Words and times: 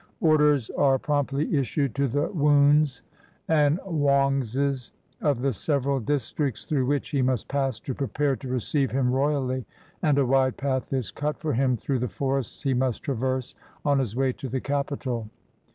Orders 0.21 0.71
are 0.71 0.97
promptly 0.97 1.55
issued 1.59 1.93
to 1.93 2.07
the 2.07 2.27
woons 2.29 3.03
and 3.47 3.77
wongses 3.81 4.93
of 5.21 5.41
the 5.43 5.53
sev 5.53 5.83
eral 5.83 6.03
districts 6.03 6.65
through 6.65 6.87
which 6.87 7.09
he 7.09 7.21
must 7.21 7.47
pass 7.47 7.79
to 7.81 7.93
prepare 7.93 8.35
to 8.37 8.47
receive 8.47 8.89
him 8.89 9.11
royally, 9.11 9.63
and 10.01 10.17
a 10.17 10.25
wide 10.25 10.57
path 10.57 10.91
is 10.91 11.11
cut 11.11 11.37
for 11.37 11.53
him 11.53 11.77
through 11.77 11.99
the 11.99 12.07
forests 12.07 12.63
he 12.63 12.73
must 12.73 13.03
traverse 13.03 13.53
on 13.85 13.99
his 13.99 14.15
way 14.15 14.33
to 14.33 14.49
the 14.49 14.59
capital. 14.61 15.29